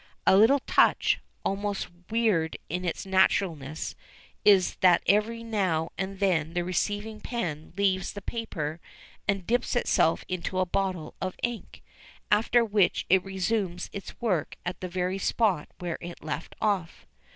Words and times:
A 0.25 0.35
little 0.35 0.61
touch, 0.61 1.19
almost 1.45 1.87
weird 2.09 2.57
in 2.69 2.85
its 2.85 3.05
naturalness, 3.05 3.95
is 4.43 4.77
that 4.77 5.03
every 5.05 5.43
now 5.43 5.91
and 5.95 6.17
then 6.19 6.55
the 6.55 6.63
receiving 6.63 7.19
pen 7.21 7.71
leaves 7.77 8.11
the 8.13 8.21
paper 8.23 8.79
and 9.27 9.45
dips 9.45 9.75
itself 9.75 10.25
into 10.27 10.57
a 10.57 10.65
bottle 10.65 11.13
of 11.21 11.35
ink, 11.43 11.83
after 12.31 12.65
which 12.65 13.05
it 13.11 13.23
resumes 13.23 13.91
its 13.93 14.19
work 14.19 14.55
at 14.65 14.79
the 14.81 14.89
very 14.89 15.19
spot 15.19 15.69
where 15.77 15.99
it 16.01 16.23
left 16.23 16.55
off. 16.59 17.05